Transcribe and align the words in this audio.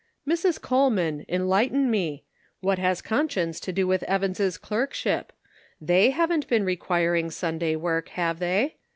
"Mrs. 0.27 0.59
Coleman, 0.59 1.25
enlighten 1.29 1.91
me; 1.91 2.23
what 2.59 2.79
has 2.79 3.03
conscience 3.03 3.59
to 3.59 3.71
do 3.71 3.85
with 3.85 4.01
Evan's 4.05 4.57
clerkship? 4.57 5.31
They 5.79 6.09
haven't 6.09 6.47
been 6.47 6.65
requiring 6.65 7.29
Sunday 7.29 7.75
work, 7.75 8.09
have 8.09 8.39
they 8.39 8.77